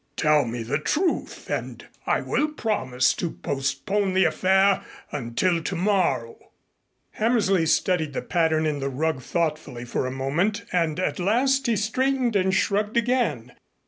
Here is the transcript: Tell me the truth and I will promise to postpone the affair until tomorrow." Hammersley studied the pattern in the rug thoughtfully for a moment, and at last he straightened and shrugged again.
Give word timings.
Tell 0.17 0.45
me 0.45 0.63
the 0.63 0.79
truth 0.79 1.47
and 1.47 1.85
I 2.07 2.21
will 2.21 2.47
promise 2.47 3.13
to 3.13 3.29
postpone 3.29 4.15
the 4.15 4.23
affair 4.25 4.83
until 5.11 5.61
tomorrow." 5.61 6.39
Hammersley 7.11 7.67
studied 7.67 8.13
the 8.13 8.23
pattern 8.23 8.65
in 8.65 8.79
the 8.79 8.89
rug 8.89 9.21
thoughtfully 9.21 9.85
for 9.85 10.07
a 10.07 10.11
moment, 10.11 10.65
and 10.71 10.99
at 10.99 11.19
last 11.19 11.67
he 11.67 11.75
straightened 11.75 12.35
and 12.35 12.51
shrugged 12.51 12.97
again. 12.97 13.51